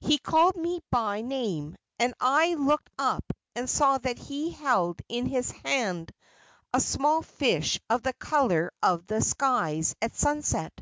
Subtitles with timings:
[0.00, 5.24] He called me by name, and I looked up and saw that he held in
[5.24, 6.12] his hand
[6.74, 10.78] a small fish of the color of the skies at sunset.